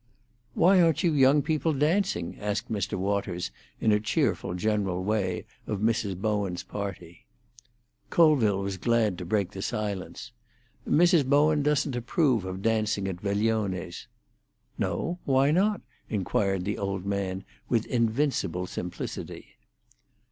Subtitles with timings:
[0.55, 2.97] "Why aren't you young people dancing?" asked Mr.
[2.97, 6.17] Waters, in a cheerful general way, of Mrs.
[6.19, 7.27] Bowen's party.
[8.09, 10.31] Colville was glad to break the silence.
[10.89, 11.23] "Mrs.
[11.23, 14.07] Bowen doesn't approve of dancing at vegliones."
[14.79, 19.49] "No?—why not?" inquired the old man, with invincible simplicity.